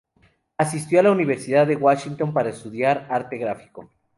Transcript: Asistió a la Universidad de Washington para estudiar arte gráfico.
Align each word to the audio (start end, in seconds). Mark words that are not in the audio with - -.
Asistió 0.57 0.99
a 0.99 1.03
la 1.03 1.11
Universidad 1.11 1.67
de 1.67 1.75
Washington 1.75 2.33
para 2.33 2.49
estudiar 2.49 3.05
arte 3.11 3.37
gráfico. 3.37 3.91